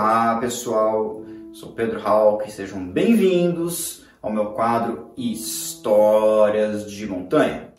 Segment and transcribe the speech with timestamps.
[0.00, 7.72] Olá pessoal, sou Pedro Hawk, sejam bem-vindos ao meu quadro Histórias de Montanha.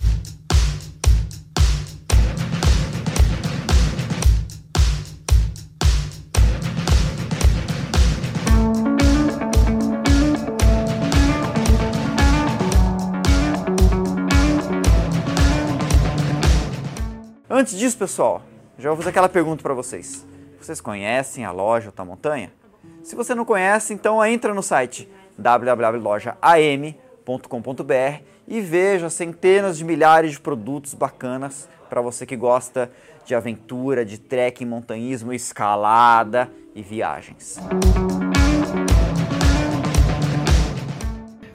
[17.49, 18.41] Antes disso, pessoal,
[18.77, 20.27] já vou fazer aquela pergunta para vocês.
[20.69, 22.53] Vocês conhecem a loja Alta Montanha?
[23.01, 30.39] Se você não conhece, então entra no site www.lojaam.com.br e veja centenas de milhares de
[30.39, 32.91] produtos bacanas para você que gosta
[33.25, 37.57] de aventura, de trekking, montanhismo, escalada e viagens.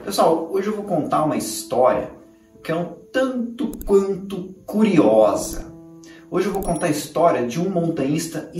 [0.03, 2.11] Pessoal, hoje eu vou contar uma história
[2.61, 5.73] que é um tanto quanto curiosa.
[6.29, 8.51] Hoje eu vou contar a história de um montanhista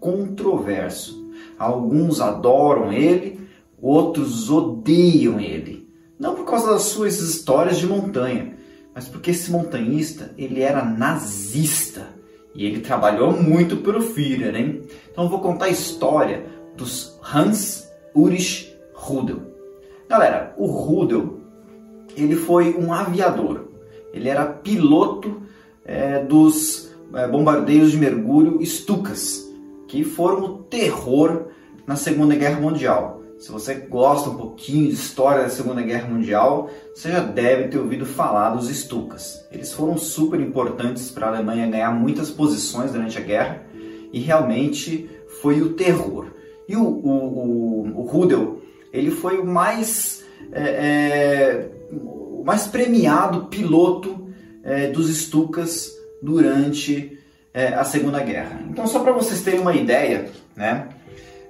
[0.00, 1.24] controverso.
[1.58, 3.40] Alguns adoram ele,
[3.80, 5.88] outros odeiam ele.
[6.18, 8.56] Não por causa das suas histórias de montanha,
[8.94, 12.08] mas porque esse montanhista ele era nazista
[12.54, 14.82] e ele trabalhou muito pelo Führer, hein?
[15.10, 19.42] Então eu vou contar a história dos Hans Ulrich Rudel.
[20.08, 21.40] Galera, o Rudel
[22.16, 23.68] ele foi um aviador.
[24.12, 25.42] Ele era piloto
[25.84, 26.93] é, dos
[27.30, 29.48] bombardeios de mergulho Stukas,
[29.86, 31.46] que foram o terror
[31.86, 33.22] na Segunda Guerra Mundial.
[33.38, 37.78] Se você gosta um pouquinho de história da Segunda Guerra Mundial, você já deve ter
[37.78, 39.44] ouvido falar dos Stukas.
[39.52, 43.62] Eles foram super importantes para a Alemanha ganhar muitas posições durante a guerra
[44.12, 46.28] e realmente foi o terror.
[46.68, 48.60] E o, o, o, o Rudel,
[48.92, 54.28] ele foi o mais, é, é, o mais premiado piloto
[54.62, 55.93] é, dos Stukas
[56.24, 57.18] durante
[57.52, 58.60] é, a Segunda Guerra.
[58.68, 60.88] Então, só para vocês terem uma ideia, né,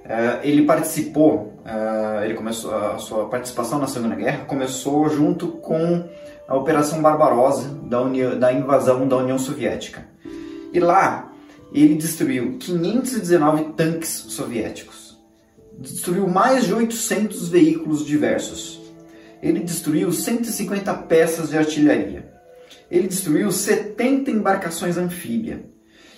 [0.03, 6.07] é, ele participou, é, ele começou a sua participação na Segunda Guerra começou junto com
[6.47, 10.05] a Operação Barbarossa da, União, da invasão da União Soviética.
[10.71, 11.31] E lá
[11.73, 15.17] ele destruiu 519 tanques soviéticos,
[15.79, 18.81] destruiu mais de 800 veículos diversos,
[19.41, 22.34] ele destruiu 150 peças de artilharia,
[22.89, 25.61] ele destruiu 70 embarcações anfíbias.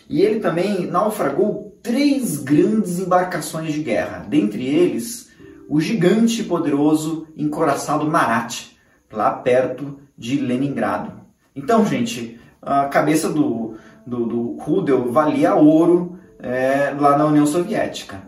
[0.10, 5.28] E ele também naufragou três grandes embarcações de guerra, dentre eles
[5.70, 8.68] o gigante poderoso encoraçado Marat,
[9.12, 11.12] lá perto de Leningrado.
[11.56, 13.76] Então, gente, a cabeça do,
[14.06, 18.22] do, do Rudel valia ouro é, lá na União Soviética.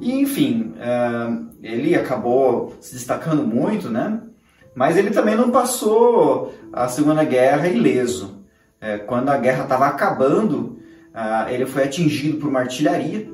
[0.00, 4.20] E, enfim, é, ele acabou se destacando muito, né?
[4.74, 8.42] Mas ele também não passou a Segunda Guerra ileso.
[8.80, 10.78] É, quando a guerra estava acabando,
[11.14, 13.28] ah, ele foi atingido por uma artilharia.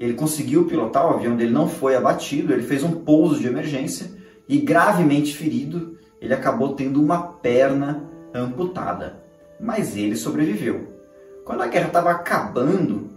[0.00, 4.10] Ele conseguiu pilotar, o avião dele não foi abatido, ele fez um pouso de emergência
[4.48, 9.22] e, gravemente ferido, ele acabou tendo uma perna amputada.
[9.60, 10.94] Mas ele sobreviveu.
[11.44, 13.10] Quando a guerra estava acabando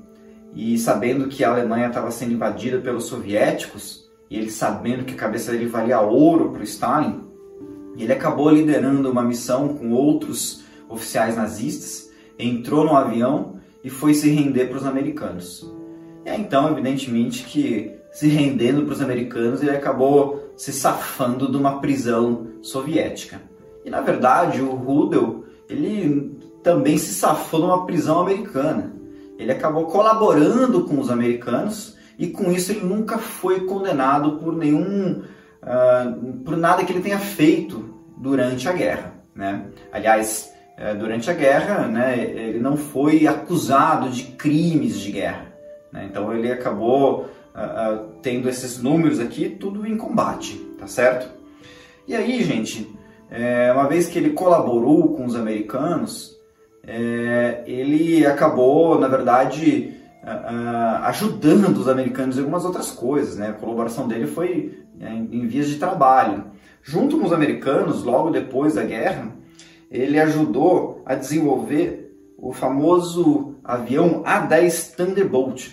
[0.53, 5.17] e sabendo que a Alemanha estava sendo invadida pelos soviéticos, e ele sabendo que a
[5.17, 7.30] cabeça dele valia ouro para o Stalin,
[7.97, 14.29] ele acabou liderando uma missão com outros oficiais nazistas, entrou no avião e foi se
[14.29, 15.69] render para os americanos.
[16.25, 21.57] E aí, então, evidentemente que se rendendo para os americanos, ele acabou se safando de
[21.57, 23.41] uma prisão soviética.
[23.85, 28.93] E na verdade, o Rudel, ele também se safou de uma prisão americana.
[29.39, 35.23] Ele acabou colaborando com os americanos e com isso ele nunca foi condenado por nenhum
[35.63, 39.13] uh, por nada que ele tenha feito durante a guerra.
[39.35, 39.65] Né?
[39.91, 45.47] Aliás, uh, durante a guerra, né, ele não foi acusado de crimes de guerra.
[45.91, 46.07] Né?
[46.09, 51.29] Então ele acabou uh, tendo esses números aqui tudo em combate, tá certo?
[52.07, 52.89] E aí, gente,
[53.29, 56.37] é, uma vez que ele colaborou com os americanos,
[56.85, 59.93] é, ele acabou, na verdade,
[60.23, 63.37] uh, ajudando os americanos em algumas outras coisas.
[63.37, 63.49] Né?
[63.49, 66.45] A colaboração dele foi em vias de trabalho.
[66.83, 69.35] Junto com os americanos, logo depois da guerra,
[69.89, 75.69] ele ajudou a desenvolver o famoso avião A-10 Thunderbolt.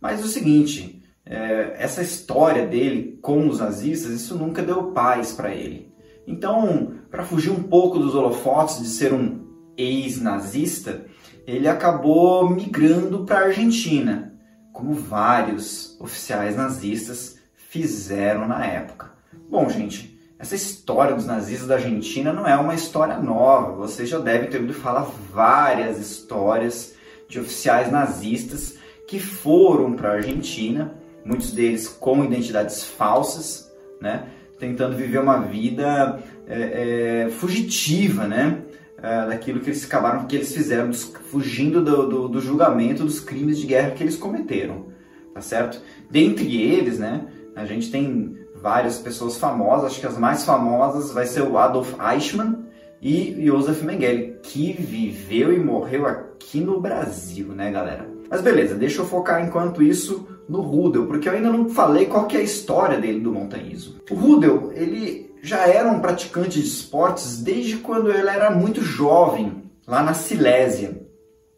[0.00, 5.54] Mas o seguinte, é, essa história dele com os nazistas, isso nunca deu paz para
[5.54, 5.92] ele.
[6.26, 11.06] Então, para fugir um pouco dos holofotes de ser um ex-nazista,
[11.46, 14.34] ele acabou migrando para a Argentina,
[14.72, 17.35] como vários oficiais nazistas
[17.76, 19.12] fizeram na época.
[19.50, 23.72] Bom, gente, essa história dos nazistas da Argentina não é uma história nova.
[23.72, 26.94] Você já deve ter ouvido falar várias histórias
[27.28, 30.94] de oficiais nazistas que foram para a Argentina,
[31.24, 33.70] muitos deles com identidades falsas,
[34.00, 34.26] né?
[34.58, 38.62] tentando viver uma vida é, é, fugitiva, né?
[39.02, 43.20] É, daquilo que eles acabaram, que eles fizeram, dos, fugindo do, do, do, julgamento dos
[43.20, 44.86] crimes de guerra que eles cometeram,
[45.34, 45.82] tá certo?
[46.10, 47.26] Dentre eles, né?
[47.56, 51.94] A gente tem várias pessoas famosas, acho que as mais famosas vai ser o Adolf
[51.98, 52.66] Eichmann
[53.00, 58.06] e Josef Mengele, que viveu e morreu aqui no Brasil, né, galera?
[58.28, 62.26] Mas beleza, deixa eu focar enquanto isso no Rudel, porque eu ainda não falei qual
[62.26, 64.00] que é a história dele do montanhismo.
[64.10, 69.62] O Rudel, ele já era um praticante de esportes desde quando ele era muito jovem,
[69.86, 71.06] lá na Silésia,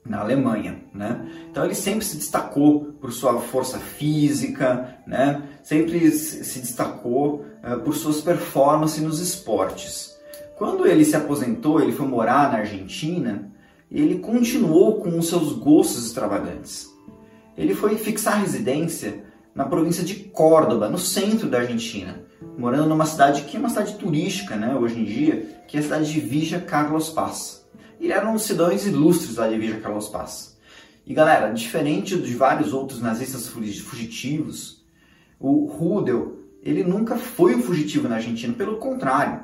[0.08, 1.28] na Alemanha, né?
[1.50, 5.42] Então ele sempre se destacou por sua força física, né?
[5.62, 10.16] Sempre se destacou uh, por suas performances nos esportes.
[10.56, 13.50] Quando ele se aposentou, ele foi morar na Argentina,
[13.90, 16.88] ele continuou com os seus gostos extravagantes.
[17.56, 22.20] Ele foi fixar residência na província de Córdoba, no centro da Argentina,
[22.56, 25.82] morando numa cidade que é uma cidade turística, né, hoje em dia, que é a
[25.82, 27.67] cidade de Villa Carlos Paz.
[28.00, 30.56] Ele era um dos cidadãos ilustres de Villa Carlos Paz.
[31.06, 34.84] E galera, diferente de vários outros nazistas fugitivos,
[35.40, 39.42] o Rudel, ele nunca foi um fugitivo na Argentina, pelo contrário.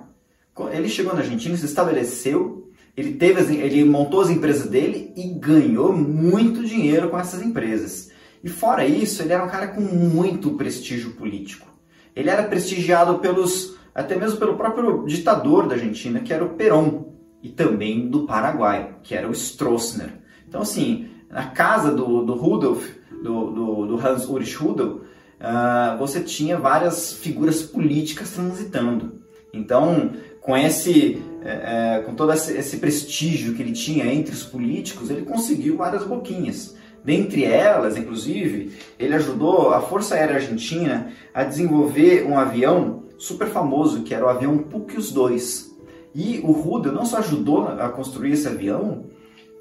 [0.73, 2.65] Ele chegou na Argentina, se estabeleceu
[2.97, 8.11] ele teve, ele montou as empresas dele e ganhou muito dinheiro com essas empresas.
[8.43, 11.67] E fora isso, ele era um cara com muito prestígio político.
[12.15, 17.14] Ele era prestigiado pelos, até mesmo pelo próprio ditador da Argentina, que era o Perón,
[17.45, 20.15] e também do Paraguai, que era o Stroessner.
[20.49, 22.89] Então, assim, na casa do, do Rudolf,
[23.23, 29.23] do, do, do Hans Ulrich Rudolf, uh, você tinha várias figuras políticas transitando.
[29.53, 35.11] Então, com esse é, é, com todo esse, prestígio que ele tinha entre os políticos,
[35.11, 36.75] ele conseguiu várias boquinhas.
[37.05, 44.03] Dentre elas, inclusive, ele ajudou a Força Aérea Argentina a desenvolver um avião super famoso,
[44.03, 45.74] que era o avião Puquios 2.
[46.15, 49.07] E o Rudel não só ajudou a construir esse avião,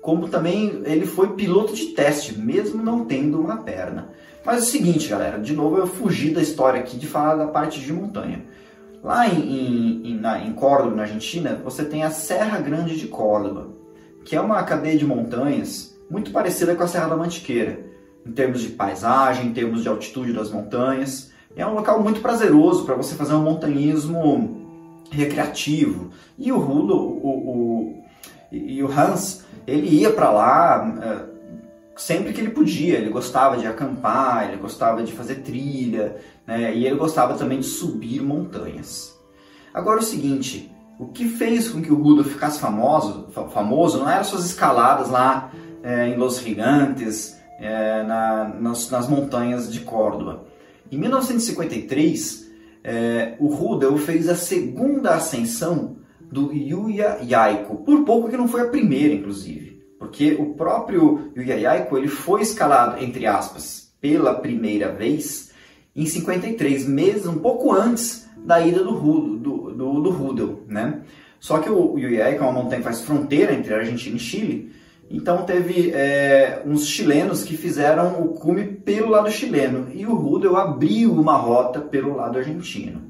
[0.01, 4.09] como também ele foi piloto de teste, mesmo não tendo uma perna.
[4.45, 7.47] Mas é o seguinte, galera, de novo eu fugi da história aqui de falar da
[7.47, 8.45] parte de montanha.
[9.01, 13.69] Lá em, em, na, em Córdoba, na Argentina, você tem a Serra Grande de Córdoba,
[14.23, 17.79] que é uma cadeia de montanhas muito parecida com a Serra da Mantiqueira,
[18.25, 21.31] em termos de paisagem, em termos de altitude das montanhas.
[21.56, 24.62] É um local muito prazeroso para você fazer um montanhismo
[25.13, 26.12] recreativo.
[26.38, 28.04] E o Rudo, o, o,
[28.51, 31.33] e o Hans, ele ia para lá é,
[31.95, 32.98] sempre que ele podia.
[32.98, 36.75] Ele gostava de acampar, ele gostava de fazer trilha, né?
[36.75, 39.13] e ele gostava também de subir montanhas.
[39.74, 44.24] Agora o seguinte, o que fez com que o Rudolf ficasse famoso, famoso não eram
[44.24, 45.51] suas escaladas lá
[45.81, 50.45] é, em Los Gigantes, é, na, nas, nas, montanhas de Córdoba.
[50.92, 52.51] Em 1953,
[52.83, 58.62] é, o Rudel fez a segunda ascensão do Yuya Yaiko, por pouco que não foi
[58.62, 64.91] a primeira, inclusive, porque o próprio Yuya Yaiko ele foi escalado, entre aspas, pela primeira
[64.91, 65.51] vez
[65.95, 68.91] em 53, meses um pouco antes da ida do,
[69.38, 71.01] do, do, do Rudel, né?
[71.39, 74.71] Só que o Uyai, que é uma montanha que faz fronteira entre Argentina e Chile,
[75.09, 80.57] então teve é, uns chilenos que fizeram o cume pelo lado chileno e o Rudel
[80.57, 83.01] abriu uma rota pelo lado argentino.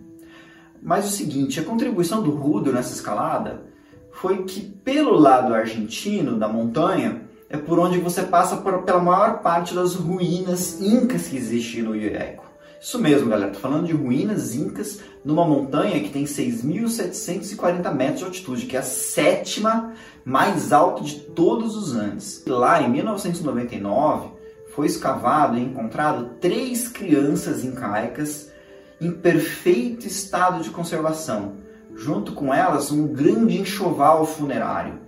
[0.81, 3.63] Mas o seguinte, a contribuição do Rudel nessa escalada
[4.11, 9.41] foi que pelo lado argentino da montanha é por onde você passa por, pela maior
[9.41, 12.42] parte das ruínas incas que existem no Uieco.
[12.83, 13.49] Isso mesmo, galera.
[13.49, 18.79] Tô falando de ruínas incas numa montanha que tem 6.740 metros de altitude, que é
[18.79, 19.93] a sétima
[20.25, 22.43] mais alta de todos os Andes.
[22.45, 24.31] Lá, em 1999,
[24.75, 28.51] foi escavado e encontrado três crianças incaicas
[28.99, 31.53] em perfeito estado de conservação.
[31.95, 34.99] Junto com elas, um grande enxoval funerário.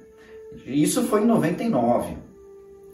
[0.65, 2.15] Isso foi em 99,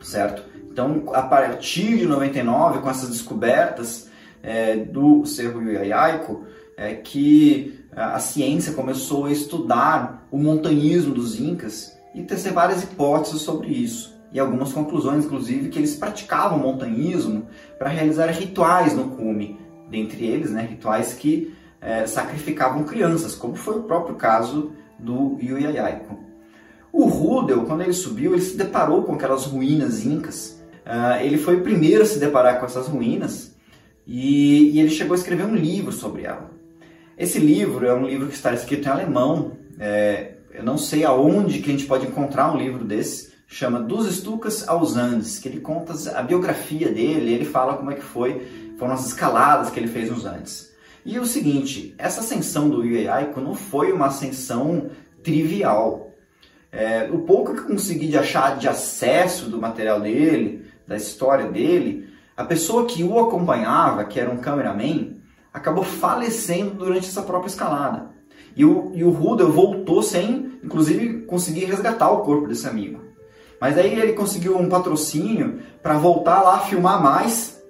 [0.01, 0.43] certo?
[0.71, 4.09] Então, a partir de 99, com essas descobertas,
[4.43, 6.45] é, do Cerro Iaiaico
[6.77, 13.41] é que a ciência começou a estudar o montanhismo dos incas e tecer várias hipóteses
[13.41, 14.19] sobre isso.
[14.31, 19.59] E algumas conclusões, inclusive, que eles praticavam montanhismo para realizar rituais no cume.
[19.89, 26.17] Dentre eles, né, rituais que é, sacrificavam crianças, como foi o próprio caso do Iuiaiaico.
[26.93, 30.61] O Rudel, quando ele subiu, ele se deparou com aquelas ruínas incas.
[30.85, 33.55] Uh, ele foi o primeiro a se deparar com essas ruínas
[34.05, 36.49] e, e, ele chegou a escrever um livro sobre ela.
[37.17, 39.57] Esse livro é um livro que está escrito em alemão.
[39.79, 43.31] É, eu não sei aonde que a gente pode encontrar um livro desse.
[43.47, 47.95] chama Dos Estucas aos Andes, que ele conta a biografia dele, ele fala como é
[47.95, 50.71] que foi, foram as escaladas que ele fez nos Andes.
[51.05, 54.89] E o seguinte, essa ascensão do Iaico não foi uma ascensão
[55.23, 56.11] trivial.
[56.71, 62.07] É, o pouco que consegui de achar de acesso do material dele, da história dele,
[62.41, 65.17] a pessoa que o acompanhava, que era um cameraman,
[65.53, 68.09] acabou falecendo durante essa própria escalada.
[68.55, 72.99] E o, e o Rudel voltou sem, inclusive, conseguir resgatar o corpo desse amigo.
[73.59, 77.61] Mas aí ele conseguiu um patrocínio para voltar lá, filmar mais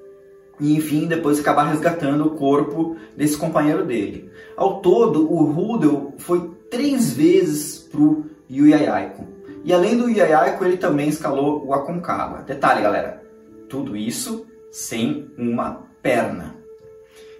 [0.58, 4.32] e, enfim, depois acabar resgatando o corpo desse companheiro dele.
[4.56, 9.28] Ao todo, o Rudel foi três vezes pro Yuyaiaiko.
[9.66, 12.44] E além do Yuyaiaiko, ele também escalou o Aconcagua.
[12.44, 13.22] Detalhe, galera,
[13.68, 16.56] tudo isso sem uma perna.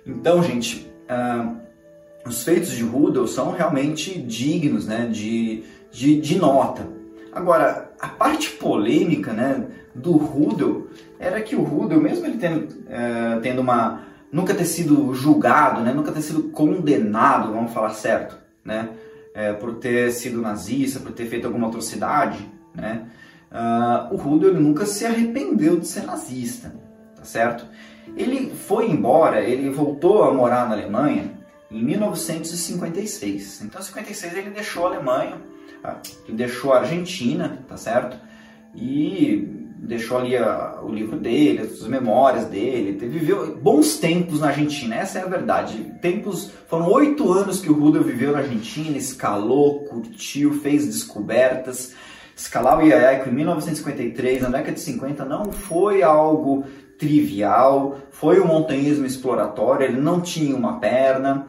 [0.06, 1.58] Então, gente, uh,
[2.26, 6.88] os feitos de Rudel são realmente dignos né, de, de, de, nota.
[7.32, 10.88] Agora, a parte polêmica né, do Rudel
[11.20, 14.04] era que o Rudel, mesmo ele tendo, uh, tendo uma.
[14.32, 18.90] nunca ter sido julgado, né, nunca ter sido condenado, vamos falar certo, né,
[19.34, 23.08] é, por ter sido nazista, por ter feito alguma atrocidade, né,
[23.52, 26.74] uh, o Rudel nunca se arrependeu de ser nazista,
[27.22, 27.66] tá certo?
[28.18, 31.32] Ele foi embora, ele voltou a morar na Alemanha
[31.70, 33.62] em 1956.
[33.62, 35.38] Então, em 56 ele deixou a Alemanha,
[35.84, 35.98] ah,
[36.28, 38.18] ele deixou a Argentina, tá certo?
[38.76, 44.48] E deixou ali a, o livro dele, as memórias dele, ele viveu bons tempos na
[44.48, 45.94] Argentina, essa é a verdade.
[46.02, 51.94] Tempos, foram oito anos que o Rudel viveu na Argentina, escalou, curtiu, fez descobertas.
[52.36, 56.66] Escalar o Iaiaico em 1953, na década de 50, não foi algo
[57.02, 61.48] trivial, foi um montanhismo exploratório, ele não tinha uma perna,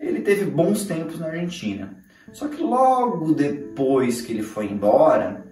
[0.00, 1.94] ele teve bons tempos na Argentina.
[2.32, 5.44] Só que logo depois que ele foi embora,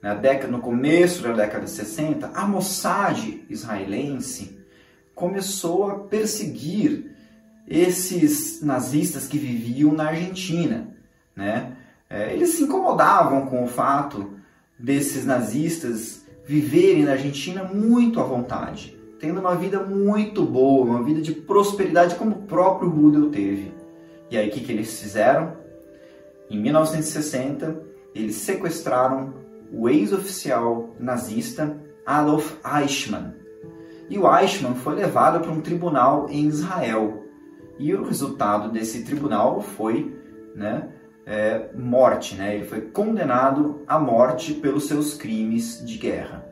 [0.00, 4.58] na década, no começo da década de 60, a Mossad israelense
[5.14, 7.14] começou a perseguir
[7.68, 10.88] esses nazistas que viviam na Argentina.
[11.36, 11.76] Né?
[12.08, 14.32] É, eles se incomodavam com o fato
[14.78, 21.20] desses nazistas viverem na Argentina muito à vontade, tendo uma vida muito boa, uma vida
[21.20, 23.72] de prosperidade como o próprio Rudel teve.
[24.30, 25.56] E aí o que, que eles fizeram?
[26.50, 27.82] Em 1960,
[28.14, 29.34] eles sequestraram
[29.72, 33.34] o ex-oficial nazista Adolf Eichmann.
[34.08, 37.24] E o Eichmann foi levado para um tribunal em Israel.
[37.78, 40.14] E o resultado desse tribunal foi
[40.54, 40.88] né,
[41.26, 42.54] é, morte, né?
[42.56, 46.44] ele foi condenado à morte pelos seus crimes de guerra.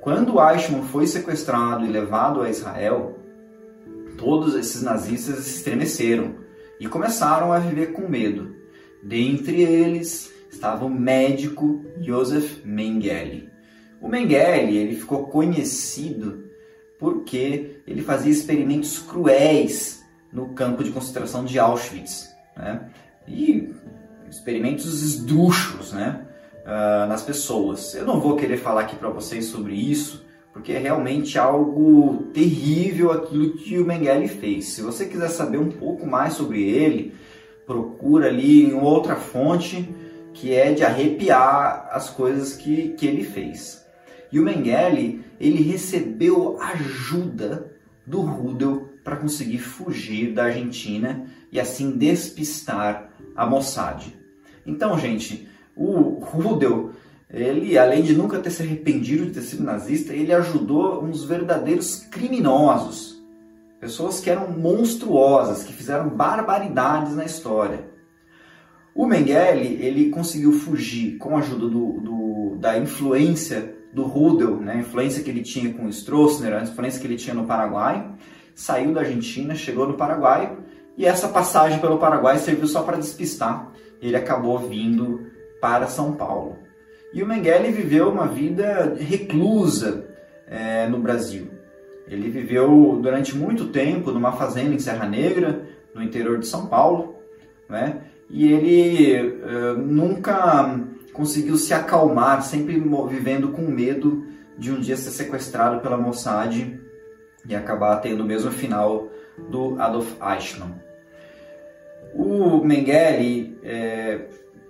[0.00, 3.18] Quando Eichmann foi sequestrado e levado a Israel,
[4.16, 6.36] todos esses nazistas se estremeceram
[6.80, 8.54] e começaram a viver com medo.
[9.02, 13.50] Dentre eles estava o médico Josef Mengele.
[14.00, 16.44] O Mengele ele ficou conhecido
[16.98, 22.28] porque ele fazia experimentos cruéis no campo de concentração de Auschwitz.
[22.56, 22.88] Né?
[23.28, 23.74] E
[24.36, 26.26] experimentos esdrúxulos né,
[26.62, 27.94] uh, nas pessoas.
[27.94, 33.12] Eu não vou querer falar aqui para vocês sobre isso, porque é realmente algo terrível
[33.12, 34.66] aquilo que o Mengele fez.
[34.66, 37.14] Se você quiser saber um pouco mais sobre ele,
[37.66, 39.88] procura ali em outra fonte
[40.32, 43.84] que é de arrepiar as coisas que, que ele fez.
[44.30, 47.72] E o Mengele, ele recebeu ajuda
[48.06, 54.14] do Rudel para conseguir fugir da Argentina e assim despistar a Mossad.
[54.66, 56.90] Então, gente, o Rudel,
[57.30, 61.96] ele além de nunca ter se arrependido de ter sido nazista, ele ajudou uns verdadeiros
[62.10, 63.22] criminosos,
[63.78, 67.84] pessoas que eram monstruosas, que fizeram barbaridades na história.
[68.94, 74.72] O Mengele, ele conseguiu fugir com a ajuda do, do, da influência do Rudel, né,
[74.72, 78.10] a influência que ele tinha com o Stroessner, a influência que ele tinha no Paraguai,
[78.54, 80.56] saiu da Argentina, chegou no Paraguai,
[80.96, 83.70] e essa passagem pelo Paraguai serviu só para despistar.
[84.00, 85.26] Ele acabou vindo
[85.60, 86.58] para São Paulo.
[87.12, 90.04] E o Mengele viveu uma vida reclusa
[90.46, 91.48] é, no Brasil.
[92.08, 97.16] Ele viveu durante muito tempo numa fazenda em Serra Negra, no interior de São Paulo,
[97.68, 98.02] né?
[98.28, 100.78] e ele uh, nunca
[101.12, 104.26] conseguiu se acalmar, sempre vivendo com medo
[104.58, 106.78] de um dia ser sequestrado pela Mossad
[107.48, 109.08] e acabar tendo o mesmo final
[109.48, 110.74] do Adolf Eichmann.
[112.18, 114.26] O Mengele é,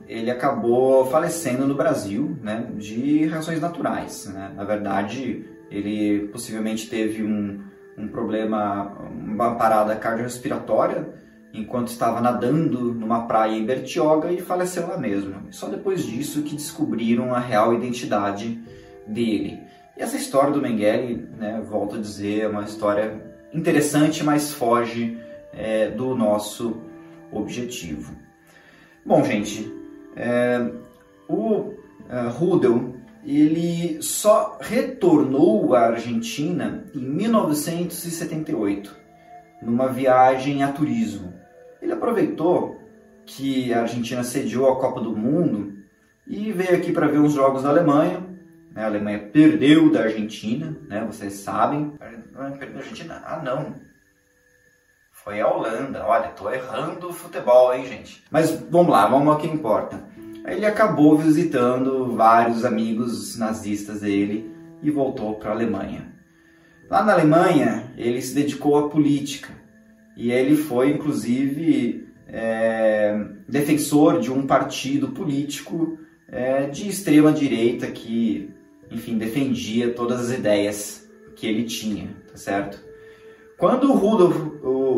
[0.09, 4.27] ele acabou falecendo no Brasil né, de razões naturais.
[4.27, 4.53] Né?
[4.55, 7.61] Na verdade, ele possivelmente teve um,
[7.97, 11.15] um problema, uma parada cardiorrespiratória
[11.53, 15.47] enquanto estava nadando numa praia em Bertioga e faleceu lá mesmo.
[15.51, 18.61] Só depois disso que descobriram a real identidade
[19.07, 19.61] dele.
[19.97, 23.23] E essa história do Mengele, né, volto a dizer, é uma história
[23.55, 25.19] interessante, mas foge
[25.55, 26.83] é, do nosso
[27.39, 28.17] objetivo.
[29.05, 29.73] Bom, gente,
[30.17, 30.71] é,
[31.29, 31.75] o
[32.09, 38.95] é, Rudel ele só retornou à Argentina em 1978,
[39.61, 41.35] numa viagem a turismo.
[41.83, 42.81] Ele aproveitou
[43.25, 45.75] que a Argentina sediou a Copa do Mundo
[46.27, 48.25] e veio aqui para ver uns jogos da Alemanha.
[48.73, 48.85] Né?
[48.85, 51.05] A Alemanha perdeu da Argentina, né?
[51.05, 51.91] vocês sabem.
[51.99, 53.23] Perdeu da Argentina?
[53.27, 53.75] Ah, não.
[55.27, 56.07] Foi a Holanda.
[56.07, 58.23] Olha, tô errando o futebol, hein, gente?
[58.31, 60.01] Mas vamos lá, vamos ao que importa.
[60.47, 64.49] Ele acabou visitando vários amigos nazistas dele
[64.81, 66.15] e voltou para a Alemanha.
[66.89, 69.53] Lá na Alemanha, ele se dedicou à política
[70.17, 78.49] e ele foi, inclusive, é, defensor de um partido político é, de extrema direita que,
[78.93, 82.87] enfim, defendia todas as ideias que ele tinha, tá certo?
[83.59, 84.37] Quando o Rudolf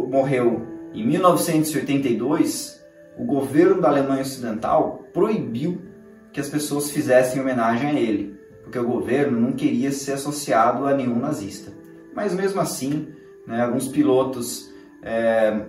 [0.09, 2.83] morreu em 1982,
[3.17, 5.81] o governo da Alemanha Ocidental proibiu
[6.33, 10.95] que as pessoas fizessem homenagem a ele, porque o governo não queria ser associado a
[10.95, 11.73] nenhum nazista.
[12.15, 13.09] Mas mesmo assim,
[13.47, 14.73] né, alguns pilotos
[15.03, 15.62] é,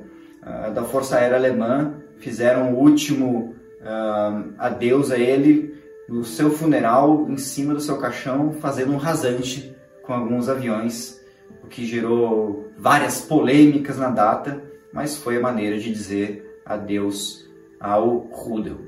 [0.74, 5.74] da Força Aérea Alemã fizeram o último uh, adeus a ele
[6.08, 11.18] no seu funeral, em cima do seu caixão, fazendo um rasante com alguns aviões,
[11.63, 14.61] o que gerou várias polêmicas na data,
[14.93, 18.79] mas foi a maneira de dizer adeus ao Rudel.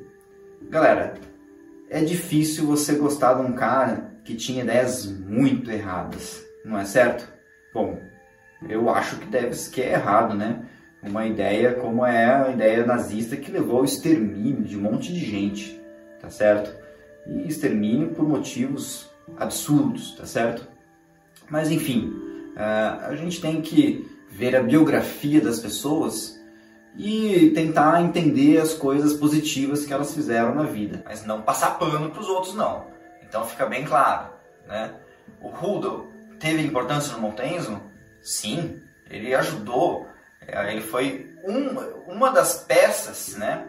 [0.70, 1.14] Galera,
[1.90, 7.28] é difícil você gostar de um cara que tinha ideias muito erradas, não é certo?
[7.74, 8.00] Bom,
[8.70, 10.64] eu acho que deve que é errado, né?
[11.04, 15.20] Uma ideia como é a ideia nazista que levou ao extermínio de um monte de
[15.20, 15.82] gente,
[16.20, 16.76] tá certo?
[17.26, 20.68] E extermínio por motivos absurdos, tá certo?
[21.50, 22.21] Mas enfim,
[22.56, 26.40] a gente tem que ver a biografia das pessoas
[26.96, 32.10] e tentar entender as coisas positivas que elas fizeram na vida, mas não passar pano
[32.10, 32.88] para os outros não.
[33.24, 34.34] Então fica bem claro,
[34.68, 34.94] né?
[35.40, 37.82] O Rudel teve importância no montanhismo?
[38.22, 40.08] Sim, ele ajudou,
[40.46, 43.68] é, ele foi um, uma das peças, né,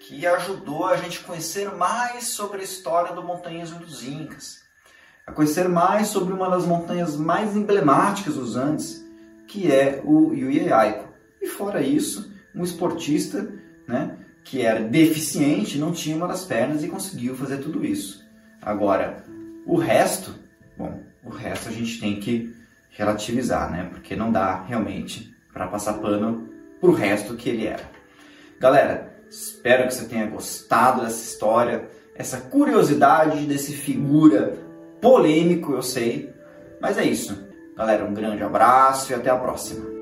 [0.00, 4.63] que ajudou a gente conhecer mais sobre a história do montanhismo dos Incas,
[5.26, 9.04] a conhecer mais sobre uma das montanhas mais emblemáticas dos Andes,
[9.46, 11.08] que é o Yuyeaico.
[11.40, 13.48] E fora isso, um esportista
[13.86, 18.24] né, que era deficiente, não tinha uma das pernas e conseguiu fazer tudo isso.
[18.60, 19.24] Agora,
[19.66, 20.34] o resto,
[20.76, 22.54] bom, o resto a gente tem que
[22.90, 23.88] relativizar, né?
[23.90, 26.48] Porque não dá realmente para passar pano
[26.80, 27.90] pro resto que ele era.
[28.58, 34.58] Galera, espero que você tenha gostado dessa história, essa curiosidade desse figura
[35.04, 36.32] polêmico, eu sei,
[36.80, 37.46] mas é isso.
[37.76, 39.93] Galera, um grande abraço e até a próxima.